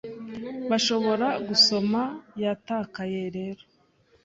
bashobora 0.69 1.27
gusoma 1.47 2.01
Yatakaye 2.43 3.21
rero 3.35 3.63